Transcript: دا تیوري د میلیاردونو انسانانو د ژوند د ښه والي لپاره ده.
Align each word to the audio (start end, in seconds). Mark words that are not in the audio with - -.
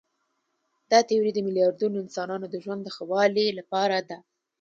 دا 0.91 0.99
تیوري 1.07 1.31
د 1.33 1.39
میلیاردونو 1.47 1.97
انسانانو 2.03 2.45
د 2.49 2.55
ژوند 2.63 2.81
د 2.83 2.89
ښه 2.95 3.03
والي 3.11 3.47
لپاره 3.59 3.97
ده. 4.09 4.17